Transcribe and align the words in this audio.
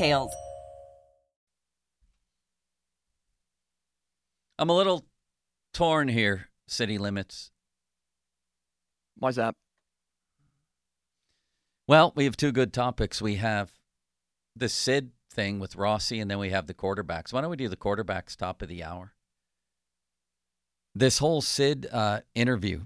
details. 0.00 0.34
I'm 4.58 4.70
a 4.70 4.76
little 4.76 5.04
torn 5.72 6.08
here, 6.08 6.48
city 6.66 6.98
limits. 6.98 7.50
Why's 9.18 9.36
that? 9.36 9.54
Well, 11.86 12.12
we 12.14 12.24
have 12.24 12.36
two 12.36 12.52
good 12.52 12.72
topics. 12.72 13.20
We 13.20 13.36
have 13.36 13.72
the 14.56 14.68
Sid 14.68 15.10
thing 15.32 15.58
with 15.58 15.76
Rossi, 15.76 16.20
and 16.20 16.30
then 16.30 16.38
we 16.38 16.50
have 16.50 16.66
the 16.66 16.74
quarterbacks. 16.74 17.32
Why 17.32 17.40
don't 17.40 17.50
we 17.50 17.56
do 17.56 17.68
the 17.68 17.76
quarterbacks 17.76 18.36
top 18.36 18.62
of 18.62 18.68
the 18.68 18.82
hour? 18.82 19.12
This 20.94 21.18
whole 21.18 21.40
Sid 21.40 21.88
uh, 21.90 22.20
interview 22.34 22.82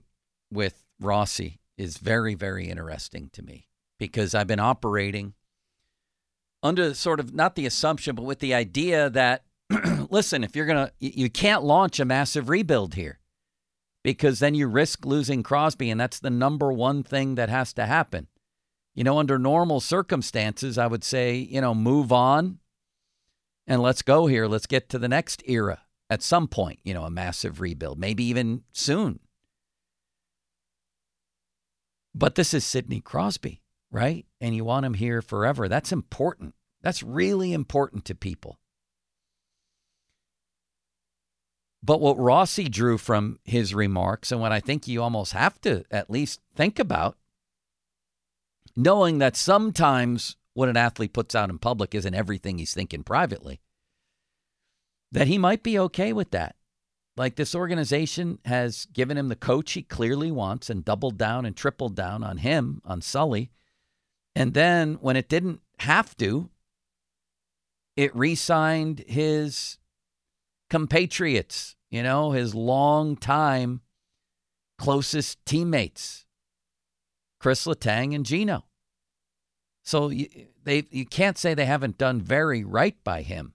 with 0.50 0.84
Rossi 1.00 1.60
is 1.76 1.98
very, 1.98 2.34
very 2.34 2.68
interesting 2.68 3.30
to 3.32 3.42
me 3.42 3.68
because 3.98 4.34
I've 4.34 4.46
been 4.46 4.60
operating 4.60 5.34
under 6.64 6.94
sort 6.94 7.20
of 7.20 7.34
not 7.34 7.54
the 7.54 7.66
assumption, 7.66 8.16
but 8.16 8.24
with 8.24 8.40
the 8.40 8.54
idea 8.54 9.10
that, 9.10 9.44
listen, 10.10 10.42
if 10.42 10.56
you're 10.56 10.66
going 10.66 10.86
to, 10.86 10.92
you 10.98 11.28
can't 11.28 11.62
launch 11.62 12.00
a 12.00 12.04
massive 12.06 12.48
rebuild 12.48 12.94
here 12.94 13.20
because 14.02 14.38
then 14.38 14.54
you 14.54 14.66
risk 14.66 15.04
losing 15.04 15.42
Crosby, 15.42 15.90
and 15.90 16.00
that's 16.00 16.18
the 16.18 16.30
number 16.30 16.72
one 16.72 17.02
thing 17.02 17.34
that 17.34 17.50
has 17.50 17.74
to 17.74 17.84
happen. 17.84 18.28
You 18.94 19.04
know, 19.04 19.18
under 19.18 19.38
normal 19.38 19.80
circumstances, 19.80 20.78
I 20.78 20.86
would 20.86 21.04
say, 21.04 21.36
you 21.36 21.60
know, 21.60 21.74
move 21.74 22.12
on 22.12 22.58
and 23.66 23.82
let's 23.82 24.02
go 24.02 24.26
here. 24.26 24.46
Let's 24.46 24.66
get 24.66 24.88
to 24.90 24.98
the 24.98 25.08
next 25.08 25.42
era 25.46 25.82
at 26.08 26.22
some 26.22 26.48
point, 26.48 26.78
you 26.84 26.94
know, 26.94 27.04
a 27.04 27.10
massive 27.10 27.60
rebuild, 27.60 27.98
maybe 27.98 28.24
even 28.24 28.62
soon. 28.72 29.20
But 32.14 32.36
this 32.36 32.54
is 32.54 32.64
Sidney 32.64 33.00
Crosby 33.00 33.63
right? 33.94 34.26
And 34.40 34.56
you 34.56 34.64
want 34.64 34.84
him 34.84 34.94
here 34.94 35.22
forever. 35.22 35.68
That's 35.68 35.92
important. 35.92 36.54
That's 36.82 37.02
really 37.02 37.52
important 37.52 38.04
to 38.06 38.14
people. 38.16 38.58
But 41.80 42.00
what 42.00 42.18
Rossi 42.18 42.68
drew 42.68 42.98
from 42.98 43.38
his 43.44 43.72
remarks, 43.72 44.32
and 44.32 44.40
what 44.40 44.50
I 44.50 44.58
think 44.58 44.88
you 44.88 45.00
almost 45.00 45.32
have 45.32 45.60
to 45.60 45.84
at 45.92 46.10
least 46.10 46.40
think 46.56 46.80
about, 46.80 47.16
knowing 48.74 49.18
that 49.18 49.36
sometimes 49.36 50.36
what 50.54 50.68
an 50.68 50.77
athlete 50.77 51.12
puts 51.12 51.36
out 51.36 51.50
in 51.50 51.58
public 51.58 51.94
isn't 51.94 52.14
everything 52.14 52.58
he's 52.58 52.74
thinking 52.74 53.04
privately, 53.04 53.60
that 55.12 55.28
he 55.28 55.38
might 55.38 55.62
be 55.62 55.78
okay 55.78 56.12
with 56.12 56.33
that. 56.33 56.56
Like 57.16 57.36
this 57.36 57.54
organization 57.54 58.40
has 58.44 58.86
given 58.86 59.16
him 59.16 59.28
the 59.28 59.36
coach 59.36 59.72
he 59.72 59.83
clearly 59.83 60.33
wants 60.33 60.68
and 60.68 60.84
doubled 60.84 61.16
down 61.16 61.46
and 61.46 61.56
tripled 61.56 61.94
down 61.94 62.24
on 62.24 62.38
him, 62.38 62.83
on 62.84 63.00
Sully 63.00 63.52
and 64.34 64.55
then 64.55 64.95
when 64.95 65.17
it 65.17 65.28
didn't 65.28 65.61
have 65.80 66.17
to, 66.17 66.50
it 67.96 68.14
re 68.17 68.34
signed 68.34 69.05
his 69.06 69.78
compatriots, 70.70 71.77
you 71.90 72.02
know, 72.02 72.33
his 72.33 72.55
long-time 72.55 73.80
closest 74.78 75.45
teammates, 75.46 76.27
Chris 77.39 77.67
Letang 77.67 78.14
and 78.14 78.27
Geno. 78.27 78.64
So 79.84 80.08
you, 80.08 80.28
they, 80.64 80.86
you 80.90 81.06
can't 81.06 81.39
say 81.39 81.55
they 81.55 81.66
haven't 81.66 81.98
done 81.98 82.20
very 82.20 82.64
right 82.64 82.96
by 83.05 83.22
him. 83.22 83.55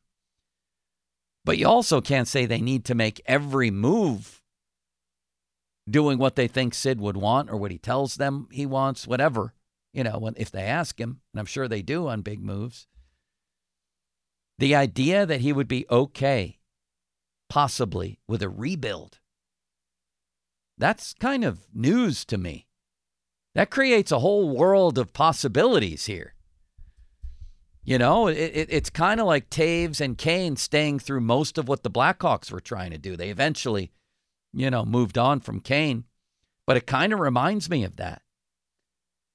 But 1.43 1.57
you 1.57 1.67
also 1.67 1.99
can't 1.99 2.27
say 2.27 2.45
they 2.45 2.61
need 2.61 2.85
to 2.85 2.95
make 2.95 3.21
every 3.25 3.71
move 3.71 4.41
doing 5.89 6.19
what 6.19 6.35
they 6.35 6.47
think 6.47 6.73
Sid 6.73 7.01
would 7.01 7.17
want 7.17 7.49
or 7.49 7.57
what 7.57 7.71
he 7.71 7.79
tells 7.79 8.15
them 8.15 8.47
he 8.51 8.65
wants, 8.65 9.07
whatever 9.07 9.53
you 9.93 10.03
know, 10.03 10.17
when, 10.19 10.33
if 10.37 10.51
they 10.51 10.63
ask 10.63 10.99
him, 10.99 11.21
and 11.33 11.39
I'm 11.39 11.45
sure 11.45 11.67
they 11.67 11.81
do 11.81 12.07
on 12.07 12.21
big 12.21 12.43
moves. 12.43 12.87
The 14.57 14.75
idea 14.75 15.25
that 15.25 15.41
he 15.41 15.53
would 15.53 15.67
be 15.67 15.85
okay, 15.89 16.59
possibly, 17.49 18.19
with 18.27 18.41
a 18.41 18.49
rebuild, 18.49 19.19
that's 20.77 21.13
kind 21.13 21.43
of 21.43 21.67
news 21.73 22.25
to 22.25 22.37
me. 22.37 22.67
That 23.55 23.71
creates 23.71 24.11
a 24.11 24.19
whole 24.19 24.55
world 24.55 24.97
of 24.97 25.13
possibilities 25.13 26.05
here. 26.05 26.35
You 27.83 27.97
know, 27.97 28.27
it, 28.27 28.37
it, 28.37 28.67
it's 28.69 28.89
kind 28.89 29.19
of 29.19 29.25
like 29.25 29.49
Toews 29.49 29.99
and 29.99 30.17
Kane 30.17 30.55
staying 30.55 30.99
through 30.99 31.21
most 31.21 31.57
of 31.57 31.67
what 31.67 31.83
the 31.83 31.89
Blackhawks 31.89 32.51
were 32.51 32.59
trying 32.59 32.91
to 32.91 32.97
do. 32.97 33.17
They 33.17 33.29
eventually, 33.29 33.91
you 34.53 34.69
know, 34.69 34.85
moved 34.85 35.17
on 35.17 35.39
from 35.39 35.59
Kane, 35.59 36.03
but 36.67 36.77
it 36.77 36.85
kind 36.85 37.11
of 37.11 37.19
reminds 37.19 37.69
me 37.69 37.83
of 37.83 37.95
that. 37.95 38.21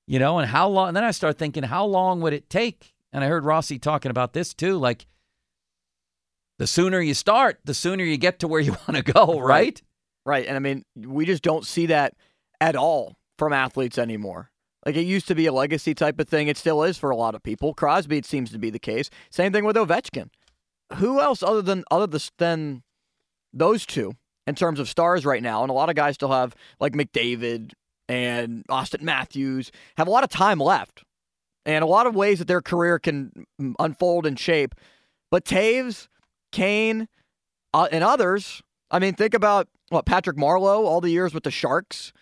You 0.06 0.18
know, 0.18 0.38
and 0.38 0.48
how 0.48 0.68
long? 0.68 0.88
And 0.88 0.96
then 0.96 1.04
I 1.04 1.12
start 1.12 1.38
thinking, 1.38 1.62
how 1.62 1.86
long 1.86 2.20
would 2.20 2.32
it 2.32 2.50
take? 2.50 2.94
And 3.12 3.24
I 3.24 3.28
heard 3.28 3.44
Rossi 3.44 3.78
talking 3.78 4.10
about 4.10 4.32
this 4.32 4.52
too. 4.52 4.76
Like, 4.76 5.06
the 6.58 6.66
sooner 6.66 7.00
you 7.00 7.14
start, 7.14 7.60
the 7.64 7.74
sooner 7.74 8.04
you 8.04 8.16
get 8.16 8.38
to 8.40 8.48
where 8.48 8.60
you 8.60 8.72
want 8.88 8.96
to 8.96 9.12
go, 9.12 9.40
right? 9.40 9.80
right? 10.26 10.46
And 10.46 10.56
I 10.56 10.60
mean, 10.60 10.84
we 10.96 11.24
just 11.24 11.42
don't 11.42 11.64
see 11.64 11.86
that 11.86 12.14
at 12.60 12.76
all 12.76 13.16
from 13.38 13.52
athletes 13.52 13.98
anymore. 13.98 14.50
Like 14.86 14.96
it 14.96 15.02
used 15.02 15.28
to 15.28 15.34
be 15.34 15.46
a 15.46 15.52
legacy 15.52 15.94
type 15.94 16.20
of 16.20 16.28
thing. 16.28 16.48
It 16.48 16.56
still 16.56 16.82
is 16.82 16.98
for 16.98 17.10
a 17.10 17.16
lot 17.16 17.34
of 17.34 17.42
people. 17.42 17.74
Crosby, 17.74 18.18
it 18.18 18.26
seems 18.26 18.50
to 18.52 18.58
be 18.58 18.70
the 18.70 18.78
case. 18.78 19.08
Same 19.30 19.52
thing 19.52 19.64
with 19.64 19.76
Ovechkin. 19.76 20.28
Who 20.96 21.20
else 21.20 21.42
other 21.42 21.62
than 21.62 21.84
other 21.90 22.18
than 22.38 22.82
those 23.52 23.86
two 23.86 24.12
in 24.46 24.54
terms 24.54 24.78
of 24.78 24.88
stars 24.88 25.24
right 25.24 25.42
now? 25.42 25.62
And 25.62 25.70
a 25.70 25.74
lot 25.74 25.88
of 25.88 25.96
guys 25.96 26.14
still 26.14 26.32
have 26.32 26.54
like 26.80 26.92
McDavid, 26.92 27.72
and 28.08 28.66
Auston 28.68 29.02
Matthews 29.02 29.70
have 29.96 30.06
a 30.06 30.10
lot 30.10 30.24
of 30.24 30.30
time 30.30 30.58
left 30.58 31.04
and 31.66 31.82
a 31.82 31.86
lot 31.86 32.06
of 32.06 32.14
ways 32.14 32.38
that 32.38 32.48
their 32.48 32.62
career 32.62 32.98
can 32.98 33.46
unfold 33.78 34.26
and 34.26 34.38
shape. 34.38 34.74
But 35.30 35.44
Toews, 35.44 36.08
Kane, 36.52 37.08
uh, 37.72 37.88
and 37.90 38.04
others, 38.04 38.62
I 38.90 38.98
mean, 38.98 39.14
think 39.14 39.34
about 39.34 39.68
what 39.88 40.06
Patrick 40.06 40.36
Marleau, 40.36 40.84
all 40.84 41.00
the 41.00 41.10
years 41.10 41.34
with 41.34 41.44
the 41.44 41.50
Sharks 41.50 42.12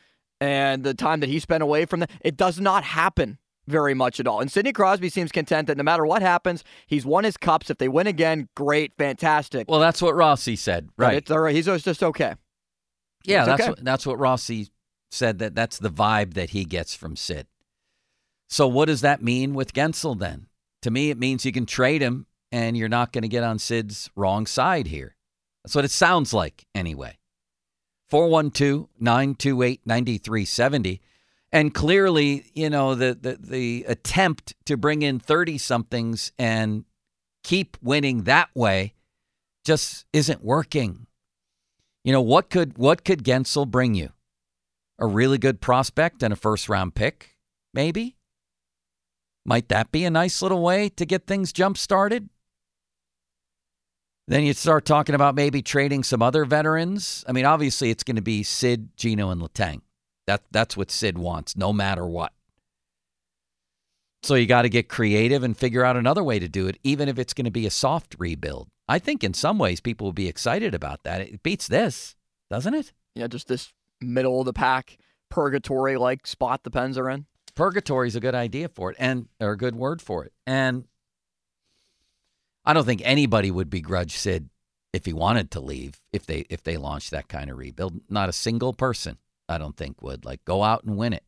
and 0.40 0.84
the 0.84 0.94
time 0.94 1.20
that 1.20 1.28
he 1.28 1.38
spent 1.38 1.62
away 1.62 1.84
from 1.84 2.00
them. 2.00 2.08
It 2.20 2.36
does 2.36 2.60
not 2.60 2.84
happen 2.84 3.38
very 3.66 3.94
much 3.94 4.18
at 4.18 4.26
all. 4.26 4.40
And 4.40 4.50
Sidney 4.50 4.72
Crosby 4.72 5.08
seems 5.08 5.30
content 5.30 5.68
that 5.68 5.76
no 5.76 5.84
matter 5.84 6.04
what 6.04 6.22
happens, 6.22 6.64
he's 6.86 7.06
won 7.06 7.24
his 7.24 7.36
cups. 7.36 7.70
If 7.70 7.78
they 7.78 7.88
win 7.88 8.06
again, 8.06 8.48
great, 8.56 8.92
fantastic. 8.98 9.70
Well, 9.70 9.80
that's 9.80 10.02
what 10.02 10.14
Rossi 10.14 10.56
said, 10.56 10.88
right? 10.96 11.24
It's. 11.28 11.30
He's 11.30 11.84
just 11.84 12.02
okay. 12.02 12.34
Yeah, 13.24 13.40
it's 13.40 13.46
that's 13.46 13.60
okay. 13.60 13.70
What, 13.70 13.84
that's 13.84 14.06
what 14.06 14.18
Rossi 14.18 14.68
said 15.12 15.38
that 15.38 15.54
that's 15.54 15.78
the 15.78 15.90
vibe 15.90 16.34
that 16.34 16.50
he 16.50 16.64
gets 16.64 16.94
from 16.94 17.16
Sid. 17.16 17.46
So 18.48 18.66
what 18.66 18.86
does 18.86 19.00
that 19.02 19.22
mean 19.22 19.54
with 19.54 19.72
Guentzel 19.72 20.18
then? 20.18 20.46
To 20.82 20.90
me, 20.90 21.10
it 21.10 21.18
means 21.18 21.44
you 21.44 21.52
can 21.52 21.66
trade 21.66 22.02
him 22.02 22.26
and 22.50 22.76
you're 22.76 22.88
not 22.88 23.12
going 23.12 23.22
to 23.22 23.28
get 23.28 23.44
on 23.44 23.58
Sid's 23.58 24.10
wrong 24.16 24.46
side 24.46 24.88
here. 24.88 25.16
That's 25.62 25.74
what 25.74 25.84
it 25.84 25.90
sounds 25.90 26.34
like 26.34 26.66
anyway. 26.74 27.18
412 28.10 28.88
928 28.98 29.80
9370. 29.86 31.00
And 31.52 31.74
clearly, 31.74 32.50
you 32.54 32.70
know, 32.70 32.94
the, 32.94 33.16
the, 33.18 33.38
the 33.40 33.84
attempt 33.86 34.54
to 34.66 34.76
bring 34.76 35.02
in 35.02 35.18
30 35.18 35.58
somethings 35.58 36.32
and 36.38 36.84
keep 37.44 37.76
winning 37.82 38.24
that 38.24 38.48
way 38.54 38.94
just 39.64 40.06
isn't 40.12 40.42
working. 40.42 41.06
You 42.04 42.12
know, 42.12 42.22
what 42.22 42.50
could 42.50 42.76
what 42.78 43.04
could 43.04 43.22
Guentzel 43.22 43.70
bring 43.70 43.94
you? 43.94 44.10
A 45.02 45.06
really 45.06 45.36
good 45.36 45.60
prospect 45.60 46.22
and 46.22 46.32
a 46.32 46.36
first 46.36 46.68
round 46.68 46.94
pick, 46.94 47.36
maybe? 47.74 48.14
Might 49.44 49.68
that 49.68 49.90
be 49.90 50.04
a 50.04 50.10
nice 50.10 50.40
little 50.40 50.62
way 50.62 50.90
to 50.90 51.04
get 51.04 51.26
things 51.26 51.52
jump 51.52 51.76
started? 51.76 52.28
Then 54.28 54.44
you 54.44 54.52
start 54.52 54.84
talking 54.84 55.16
about 55.16 55.34
maybe 55.34 55.60
trading 55.60 56.04
some 56.04 56.22
other 56.22 56.44
veterans. 56.44 57.24
I 57.28 57.32
mean, 57.32 57.44
obviously 57.44 57.90
it's 57.90 58.04
going 58.04 58.14
to 58.14 58.22
be 58.22 58.44
Sid, 58.44 58.96
Geno, 58.96 59.30
and 59.30 59.42
Letang. 59.42 59.80
That 60.28 60.44
that's 60.52 60.76
what 60.76 60.92
Sid 60.92 61.18
wants, 61.18 61.56
no 61.56 61.72
matter 61.72 62.06
what. 62.06 62.32
So 64.22 64.36
you 64.36 64.46
got 64.46 64.62
to 64.62 64.68
get 64.68 64.88
creative 64.88 65.42
and 65.42 65.56
figure 65.56 65.84
out 65.84 65.96
another 65.96 66.22
way 66.22 66.38
to 66.38 66.48
do 66.48 66.68
it, 66.68 66.78
even 66.84 67.08
if 67.08 67.18
it's 67.18 67.34
going 67.34 67.46
to 67.46 67.50
be 67.50 67.66
a 67.66 67.70
soft 67.72 68.14
rebuild. 68.20 68.68
I 68.88 69.00
think 69.00 69.24
in 69.24 69.34
some 69.34 69.58
ways 69.58 69.80
people 69.80 70.06
will 70.06 70.12
be 70.12 70.28
excited 70.28 70.76
about 70.76 71.02
that. 71.02 71.22
It 71.22 71.42
beats 71.42 71.66
this, 71.66 72.14
doesn't 72.48 72.74
it? 72.74 72.92
Yeah, 73.16 73.26
just 73.26 73.48
this 73.48 73.72
middle 74.02 74.40
of 74.40 74.46
the 74.46 74.52
pack 74.52 74.98
purgatory 75.32 75.96
like 75.96 76.26
spot 76.26 76.62
the 76.62 76.70
Pens 76.70 76.98
are 76.98 77.08
in. 77.08 77.26
Purgatory 77.54 78.08
is 78.08 78.16
a 78.16 78.20
good 78.20 78.34
idea 78.34 78.68
for 78.68 78.90
it, 78.90 78.96
and 78.98 79.28
or 79.40 79.52
a 79.52 79.56
good 79.56 79.74
word 79.74 80.00
for 80.02 80.24
it. 80.24 80.32
And 80.46 80.84
I 82.64 82.72
don't 82.72 82.84
think 82.84 83.02
anybody 83.04 83.50
would 83.50 83.70
begrudge 83.70 84.16
Sid 84.16 84.48
if 84.92 85.06
he 85.06 85.12
wanted 85.12 85.50
to 85.50 85.60
leave 85.60 86.00
if 86.12 86.26
they 86.26 86.44
if 86.50 86.62
they 86.62 86.76
launched 86.76 87.10
that 87.10 87.28
kind 87.28 87.50
of 87.50 87.58
rebuild. 87.58 88.00
Not 88.08 88.28
a 88.28 88.32
single 88.32 88.72
person, 88.72 89.18
I 89.48 89.58
don't 89.58 89.76
think, 89.76 90.02
would 90.02 90.24
like 90.24 90.44
go 90.44 90.62
out 90.62 90.84
and 90.84 90.96
win 90.96 91.12
it. 91.12 91.24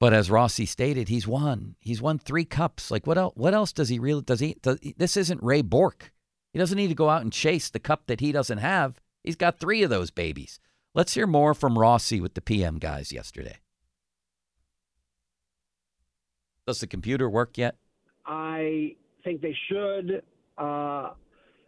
But 0.00 0.12
as 0.12 0.30
Rossi 0.30 0.66
stated, 0.66 1.08
he's 1.08 1.28
won. 1.28 1.76
He's 1.78 2.02
won 2.02 2.18
three 2.18 2.44
cups. 2.44 2.90
Like 2.90 3.06
what 3.06 3.18
else? 3.18 3.34
What 3.36 3.54
else 3.54 3.72
does 3.72 3.88
he 3.88 4.00
really? 4.00 4.22
Does 4.22 4.40
he? 4.40 4.56
Does, 4.60 4.78
this 4.96 5.16
isn't 5.16 5.42
Ray 5.42 5.62
Bourque. 5.62 6.10
He 6.52 6.58
doesn't 6.58 6.76
need 6.76 6.88
to 6.88 6.94
go 6.94 7.08
out 7.08 7.22
and 7.22 7.32
chase 7.32 7.70
the 7.70 7.78
cup 7.78 8.06
that 8.06 8.20
he 8.20 8.32
doesn't 8.32 8.58
have. 8.58 9.00
He's 9.24 9.36
got 9.36 9.58
three 9.58 9.82
of 9.82 9.90
those 9.90 10.10
babies. 10.10 10.58
Let's 10.94 11.14
hear 11.14 11.26
more 11.26 11.54
from 11.54 11.78
Rossi 11.78 12.20
with 12.20 12.34
the 12.34 12.42
PM 12.42 12.78
guys 12.78 13.12
yesterday. 13.12 13.56
Does 16.66 16.80
the 16.80 16.86
computer 16.86 17.30
work 17.30 17.56
yet? 17.56 17.76
I 18.26 18.94
think 19.24 19.40
they 19.40 19.56
should. 19.68 20.22
Uh, 20.58 21.12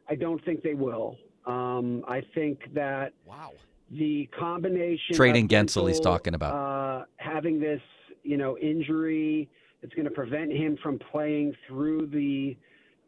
I 0.08 0.14
don't 0.18 0.44
think 0.44 0.62
they 0.62 0.74
will. 0.74 1.16
Um, 1.46 2.04
I 2.06 2.22
think 2.34 2.60
that 2.74 3.14
wow. 3.26 3.52
the 3.90 4.28
combination 4.38 5.14
trading 5.14 5.44
of 5.46 5.50
Guentzel, 5.50 5.88
he's 5.88 6.00
talking 6.00 6.34
about 6.34 6.54
uh, 6.54 7.04
having 7.16 7.58
this, 7.58 7.80
you 8.22 8.36
know, 8.36 8.58
injury 8.58 9.48
that's 9.80 9.94
going 9.94 10.06
to 10.06 10.10
prevent 10.10 10.52
him 10.52 10.78
from 10.82 10.98
playing 10.98 11.54
through 11.66 12.06
the 12.08 12.56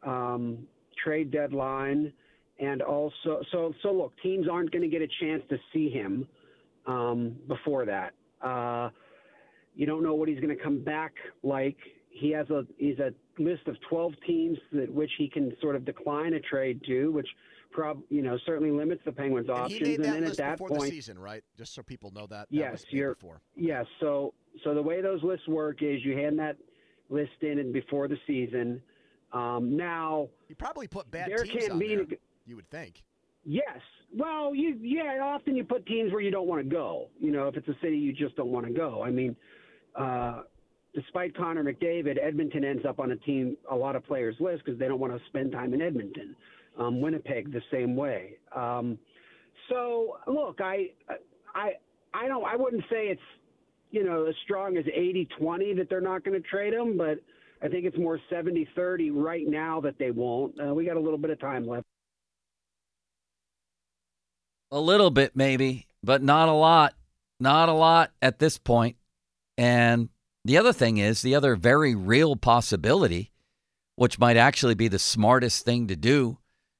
um, 0.03 0.67
trade 1.03 1.29
deadline, 1.31 2.11
and 2.59 2.81
also, 2.81 3.41
so 3.51 3.73
so 3.83 3.91
look, 3.91 4.13
teams 4.21 4.47
aren't 4.51 4.71
going 4.71 4.81
to 4.81 4.87
get 4.87 5.01
a 5.01 5.07
chance 5.19 5.43
to 5.49 5.57
see 5.73 5.89
him 5.89 6.27
um, 6.85 7.35
before 7.47 7.85
that. 7.85 8.13
Uh, 8.41 8.89
you 9.75 9.85
don't 9.85 10.01
know 10.03 10.15
what 10.15 10.27
he's 10.27 10.39
going 10.39 10.55
to 10.55 10.61
come 10.63 10.79
back 10.83 11.13
like. 11.43 11.77
He 12.09 12.31
has 12.31 12.49
a 12.49 12.65
he's 12.77 12.97
a 12.99 13.11
list 13.39 13.67
of 13.67 13.75
12 13.89 14.13
teams 14.25 14.57
that 14.73 14.91
which 14.91 15.11
he 15.19 15.29
can 15.29 15.55
sort 15.61 15.75
of 15.75 15.85
decline 15.85 16.33
a 16.33 16.39
trade 16.39 16.81
to, 16.87 17.11
which 17.11 17.27
prob 17.69 18.01
you 18.09 18.23
know 18.23 18.39
certainly 18.45 18.71
limits 18.71 19.01
the 19.05 19.11
Penguins' 19.11 19.49
And 19.49 19.57
options. 19.57 19.79
he 19.79 19.85
made 19.97 19.99
that 19.99 20.03
then 20.13 20.21
list 20.21 20.31
at 20.31 20.37
that 20.37 20.51
before 20.57 20.69
point, 20.69 20.81
the 20.83 20.89
season, 20.89 21.19
right? 21.19 21.43
Just 21.57 21.75
so 21.75 21.83
people 21.83 22.09
know 22.11 22.25
that. 22.27 22.47
that 22.49 22.55
Yes, 22.55 22.85
you're- 22.89 23.13
before. 23.13 23.41
Yes. 23.55 23.85
So 23.99 24.33
so 24.63 24.73
the 24.73 24.81
way 24.81 25.01
those 25.01 25.21
lists 25.21 25.47
work 25.47 25.83
is 25.83 26.03
you 26.03 26.13
hand 26.17 26.39
that 26.39 26.57
list 27.09 27.33
in 27.41 27.59
and 27.59 27.71
before 27.71 28.07
the 28.07 28.17
season. 28.25 28.81
Um, 29.33 29.75
now, 29.77 30.29
You 30.47 30.55
probably 30.55 30.87
put 30.87 31.11
bad 31.11 31.29
there 31.29 31.43
teams 31.43 31.59
can't 31.59 31.73
on 31.73 31.79
be. 31.79 31.95
there. 31.97 32.05
You 32.47 32.55
would 32.55 32.69
think. 32.69 33.03
Yes. 33.43 33.79
Well, 34.15 34.55
you 34.55 34.77
yeah. 34.81 35.19
Often 35.21 35.55
you 35.55 35.63
put 35.63 35.85
teams 35.85 36.11
where 36.11 36.21
you 36.21 36.31
don't 36.31 36.47
want 36.47 36.63
to 36.63 36.69
go. 36.69 37.09
You 37.19 37.31
know, 37.31 37.47
if 37.47 37.55
it's 37.55 37.67
a 37.67 37.75
city 37.81 37.97
you 37.97 38.13
just 38.13 38.35
don't 38.35 38.51
want 38.51 38.65
to 38.65 38.73
go. 38.73 39.03
I 39.03 39.11
mean, 39.11 39.35
uh, 39.95 40.43
despite 40.95 41.35
Connor 41.35 41.63
McDavid, 41.63 42.17
Edmonton 42.21 42.63
ends 42.63 42.85
up 42.85 42.99
on 42.99 43.11
a 43.11 43.17
team 43.17 43.57
a 43.69 43.75
lot 43.75 43.95
of 43.95 44.05
players' 44.05 44.35
list 44.39 44.63
because 44.65 44.79
they 44.79 44.87
don't 44.87 44.99
want 44.99 45.13
to 45.13 45.19
spend 45.27 45.51
time 45.51 45.73
in 45.73 45.81
Edmonton. 45.81 46.35
Um, 46.79 47.01
Winnipeg 47.01 47.51
the 47.51 47.61
same 47.71 47.95
way. 47.95 48.37
Um, 48.55 48.97
so 49.69 50.17
look, 50.25 50.59
I 50.61 50.91
I 51.53 51.73
I 52.13 52.27
don't. 52.27 52.45
I 52.45 52.55
wouldn't 52.55 52.83
say 52.89 53.07
it's 53.07 53.21
you 53.91 54.03
know 54.03 54.25
as 54.25 54.35
strong 54.43 54.77
as 54.77 54.85
80-20 54.85 55.77
that 55.77 55.87
they're 55.89 56.01
not 56.01 56.23
going 56.23 56.41
to 56.41 56.47
trade 56.47 56.73
him, 56.73 56.97
but 56.97 57.19
I 57.61 57.67
think 57.67 57.85
it's 57.85 57.97
more 57.97 58.19
70-30 58.31 59.11
right 59.13 59.47
now 59.47 59.81
that 59.81 59.97
they 59.97 60.11
won't. 60.11 60.55
Uh, 60.61 60.73
we 60.73 60.85
got 60.85 60.97
a 60.97 60.99
little 60.99 61.17
bit 61.17 61.31
of 61.31 61.39
time 61.39 61.67
left. 61.67 61.85
A 64.71 64.79
little 64.79 65.11
bit, 65.11 65.35
maybe, 65.35 65.87
but 66.03 66.21
not 66.21 66.49
a 66.49 66.53
lot. 66.53 66.93
Not 67.39 67.69
a 67.69 67.73
lot 67.73 68.11
at 68.21 68.39
this 68.39 68.57
point. 68.57 68.97
And 69.57 70.09
the 70.43 70.57
other 70.57 70.73
thing 70.73 70.97
is, 70.97 71.21
the 71.21 71.35
other 71.35 71.55
very 71.55 71.95
real 71.95 72.35
possibility, 72.35 73.31
which 73.95 74.19
might 74.19 74.37
actually 74.37 74.75
be 74.75 74.87
the 74.87 74.99
smartest 74.99 75.65
thing 75.65 75.87
to 75.87 75.95
do, 75.95 76.39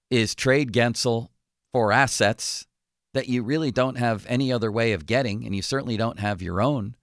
is 0.10 0.36
trade 0.36 0.72
Guentzel 0.72 1.30
for 1.74 1.92
assets 1.92 2.66
that 3.14 3.28
you 3.28 3.44
really 3.44 3.72
don't 3.72 3.98
have 3.98 4.26
any 4.28 4.52
other 4.52 4.72
way 4.72 4.94
of 4.94 5.06
getting, 5.06 5.46
and 5.46 5.56
you 5.56 5.62
certainly 5.62 5.98
don't 5.98 6.20
have 6.20 6.42
your 6.42 6.62
own. 6.62 6.96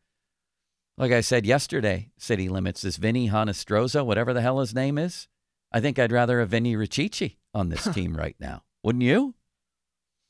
Like 0.97 1.13
I 1.13 1.23
said 1.23 1.45
yesterday, 1.45 2.11
city 2.17 2.49
limits, 2.49 2.83
this 2.83 2.97
Vinny 2.97 3.29
Hinostroza, 3.29 4.07
whatever 4.07 4.33
the 4.33 4.41
hell 4.43 4.61
his 4.61 4.75
name 4.75 4.97
is. 4.97 5.29
I 5.73 5.81
think 5.81 5.99
I'd 5.99 6.13
rather 6.13 6.39
have 6.39 6.51
Vinny 6.51 6.77
Riccici 6.77 7.37
on 7.53 7.69
this 7.69 7.85
team 7.95 8.17
right 8.17 8.37
now. 8.39 8.63
Wouldn't 8.85 9.03
you? 9.03 9.35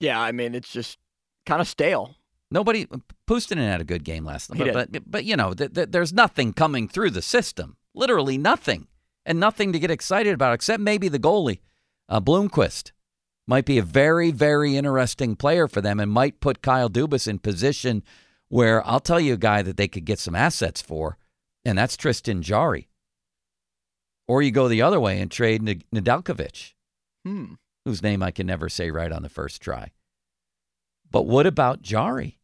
Yeah, 0.05 0.21
I 0.21 0.33
mean 0.33 0.55
it's 0.55 0.71
just 0.71 0.99
kind 1.47 1.61
of 1.61 1.69
stale. 1.69 2.17
Nobody, 2.51 2.87
Puustinen 3.27 3.67
had 3.69 3.81
a 3.81 3.85
good 3.85 4.05
game 4.05 4.25
last 4.25 4.55
night, 4.55 4.73
but, 4.73 4.93
but 4.93 5.11
but 5.11 5.25
you 5.25 5.37
know, 5.37 5.55
th- 5.55 5.73
th- 5.73 5.89
there's 5.91 6.13
nothing 6.13 6.53
coming 6.53 6.87
through 6.87 7.11
the 7.11 7.23
system, 7.23 7.77
literally 7.95 8.39
nothing, 8.39 8.87
and 9.27 9.41
nothing 9.41 9.73
to 9.73 9.79
get 9.79 9.91
excited 9.91 10.35
about 10.35 10.53
except 10.55 10.81
maybe 10.81 11.09
the 11.09 11.19
goalie, 11.19 11.61
uh, 12.09 12.21
Blomqvist, 12.21 12.93
might 13.47 13.65
be 13.65 13.79
a 13.79 13.83
very 13.83 14.31
very 14.31 14.77
interesting 14.77 15.37
player 15.37 15.67
for 15.67 15.81
them 15.81 15.99
and 15.99 16.11
might 16.13 16.41
put 16.41 16.63
Kyle 16.63 16.91
Dubas 16.91 17.27
in 17.27 17.39
position 17.39 18.03
where 18.49 18.87
I'll 18.87 19.01
tell 19.01 19.19
you 19.19 19.35
a 19.35 19.39
guy 19.39 19.63
that 19.63 19.77
they 19.77 19.89
could 19.89 20.05
get 20.05 20.19
some 20.19 20.37
assets 20.37 20.81
for, 20.83 21.17
and 21.65 21.77
that's 21.79 21.97
Tristan 21.97 22.43
Jarry. 22.43 22.89
Or 24.29 24.43
you 24.43 24.51
go 24.53 24.69
the 24.69 24.83
other 24.83 25.01
way 25.01 25.21
and 25.21 25.31
trade 25.31 25.63
Nedeljkovic 25.63 26.75
Hmm. 27.25 27.55
Whose 27.85 28.03
name 28.03 28.23
I 28.23 28.31
can 28.31 28.47
never 28.47 28.69
say 28.69 28.91
right 28.91 29.13
on 29.13 29.23
the 29.23 29.29
first 29.29 29.61
try. 29.61 29.91
But 31.11 31.27
what 31.27 31.47
about 31.47 31.83
Jarry? 31.83 32.41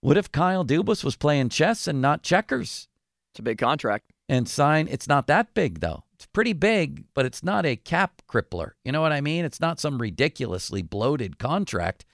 What 0.00 0.16
if 0.16 0.32
Kyle 0.32 0.64
Dubas 0.64 1.04
was 1.04 1.16
playing 1.16 1.50
chess 1.50 1.86
and 1.86 2.00
not 2.00 2.22
checkers 2.22 2.88
It's 3.32 3.40
a 3.40 3.42
big 3.42 3.58
contract. 3.58 4.12
and 4.28 4.48
sign? 4.48 4.88
It's 4.90 5.08
not 5.08 5.26
that 5.26 5.54
big 5.54 5.80
though. 5.80 6.04
It's 6.14 6.26
pretty 6.26 6.52
big, 6.54 7.04
but 7.14 7.26
it's 7.26 7.42
not 7.42 7.66
a 7.66 7.76
cap 7.76 8.22
crippler. 8.28 8.72
You 8.84 8.92
know 8.92 9.00
what 9.02 9.12
I 9.12 9.20
mean? 9.20 9.44
It's 9.44 9.60
not 9.60 9.80
some 9.80 10.00
ridiculously 10.00 10.82
bloated 10.82 11.38
contract. 11.38 12.04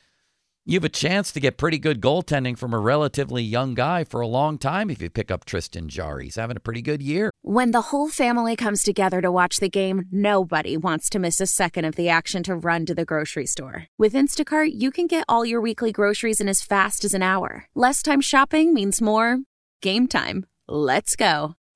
You 0.66 0.76
have 0.76 0.84
a 0.84 0.90
chance 0.90 1.32
to 1.32 1.40
get 1.40 1.56
pretty 1.56 1.78
good 1.78 2.02
goaltending 2.02 2.56
from 2.56 2.74
a 2.74 2.78
relatively 2.78 3.42
young 3.42 3.74
guy 3.74 4.04
for 4.04 4.20
a 4.20 4.26
long 4.26 4.58
time 4.58 4.90
if 4.90 5.00
you 5.00 5.08
pick 5.08 5.30
up 5.30 5.46
Tristan 5.46 5.88
Jarry. 5.88 6.24
He's 6.24 6.36
having 6.36 6.56
a 6.56 6.60
pretty 6.60 6.82
good 6.82 7.00
year. 7.00 7.30
When 7.40 7.70
the 7.70 7.80
whole 7.80 8.10
family 8.10 8.56
comes 8.56 8.82
together 8.82 9.22
to 9.22 9.32
watch 9.32 9.56
the 9.56 9.70
game, 9.70 10.04
nobody 10.12 10.76
wants 10.76 11.08
to 11.10 11.18
miss 11.18 11.40
a 11.40 11.46
second 11.46 11.86
of 11.86 11.96
the 11.96 12.10
action 12.10 12.42
to 12.42 12.54
run 12.54 12.84
to 12.86 12.94
the 12.94 13.06
grocery 13.06 13.46
store. 13.46 13.86
With 13.96 14.12
Instacart, 14.12 14.72
you 14.74 14.90
can 14.90 15.06
get 15.06 15.24
all 15.28 15.46
your 15.46 15.62
weekly 15.62 15.92
groceries 15.92 16.42
in 16.42 16.48
as 16.48 16.60
fast 16.60 17.04
as 17.04 17.14
an 17.14 17.22
hour. 17.22 17.64
Less 17.74 18.02
time 18.02 18.20
shopping 18.20 18.74
means 18.74 19.00
more 19.00 19.38
game 19.80 20.06
time. 20.06 20.44
Let's 20.68 21.16
go. 21.16 21.54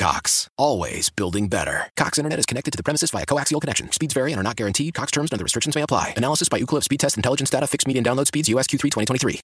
Cox, 0.00 0.48
always 0.56 1.10
building 1.10 1.48
better. 1.48 1.90
Cox 1.94 2.16
Internet 2.16 2.38
is 2.38 2.46
connected 2.46 2.70
to 2.70 2.78
the 2.78 2.82
premises 2.82 3.10
via 3.10 3.26
coaxial 3.26 3.60
connection. 3.60 3.92
Speeds 3.92 4.14
vary 4.14 4.32
and 4.32 4.40
are 4.40 4.42
not 4.42 4.56
guaranteed. 4.56 4.94
Cox 4.94 5.12
terms 5.12 5.30
and 5.30 5.36
other 5.36 5.44
restrictions 5.44 5.74
may 5.74 5.82
apply. 5.82 6.14
Analysis 6.16 6.48
by 6.48 6.58
Ookla 6.58 6.82
Speed 6.82 7.00
Test 7.00 7.18
Intelligence 7.18 7.50
Data. 7.50 7.66
Fixed 7.66 7.86
median 7.86 8.02
download 8.02 8.26
speeds. 8.26 8.48
USQ3 8.48 8.80
2023. 8.80 9.40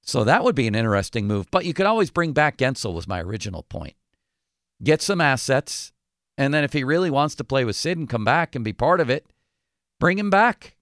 So 0.00 0.24
that 0.24 0.44
would 0.44 0.54
be 0.54 0.66
an 0.66 0.74
interesting 0.74 1.26
move. 1.26 1.50
But 1.50 1.66
you 1.66 1.74
could 1.74 1.84
always 1.84 2.10
bring 2.10 2.32
back 2.32 2.56
Guentzel, 2.56 2.94
was 2.94 3.06
my 3.06 3.20
original 3.20 3.64
point. 3.64 3.96
Get 4.82 5.02
some 5.02 5.20
assets. 5.20 5.92
And 6.38 6.54
then 6.54 6.64
if 6.64 6.72
he 6.72 6.84
really 6.84 7.10
wants 7.10 7.34
to 7.34 7.44
play 7.44 7.66
with 7.66 7.76
Sid 7.76 7.98
and 7.98 8.08
come 8.08 8.24
back 8.24 8.54
and 8.54 8.64
be 8.64 8.72
part 8.72 8.98
of 8.98 9.10
it, 9.10 9.26
bring 10.00 10.18
him 10.18 10.30
back. 10.30 10.78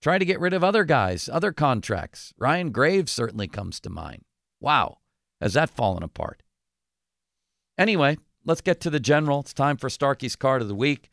Try 0.00 0.18
to 0.18 0.24
get 0.24 0.38
rid 0.38 0.52
of 0.52 0.62
other 0.62 0.84
guys, 0.84 1.28
other 1.28 1.50
contracts. 1.50 2.32
Ryan 2.38 2.70
Graves 2.70 3.10
certainly 3.10 3.48
comes 3.48 3.80
to 3.80 3.90
mind. 3.90 4.22
Wow, 4.60 4.98
has 5.42 5.54
that 5.54 5.70
fallen 5.70 6.04
apart? 6.04 6.42
Anyway, 7.76 8.16
let's 8.44 8.60
get 8.60 8.80
to 8.80 8.90
the 8.90 9.00
general. 9.00 9.40
It's 9.40 9.52
time 9.52 9.76
for 9.76 9.88
Starkey's 9.88 10.36
card 10.36 10.62
of 10.62 10.68
the 10.68 10.74
week. 10.74 11.10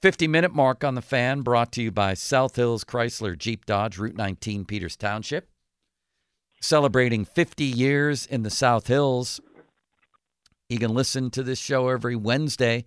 50 0.00 0.28
minute 0.28 0.54
mark 0.54 0.84
on 0.84 0.94
the 0.94 1.02
fan 1.02 1.40
brought 1.40 1.72
to 1.72 1.82
you 1.82 1.90
by 1.90 2.14
South 2.14 2.54
Hills 2.54 2.84
Chrysler 2.84 3.36
Jeep 3.36 3.66
Dodge, 3.66 3.98
Route 3.98 4.16
19, 4.16 4.64
Peters 4.64 4.96
Township. 4.96 5.50
Celebrating 6.60 7.24
50 7.24 7.64
years 7.64 8.24
in 8.24 8.44
the 8.44 8.50
South 8.50 8.86
Hills. 8.86 9.40
You 10.68 10.78
can 10.78 10.94
listen 10.94 11.30
to 11.30 11.42
this 11.42 11.58
show 11.58 11.88
every 11.88 12.14
Wednesday 12.14 12.84